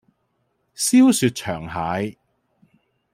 [0.75, 2.17] 燒雪場蟹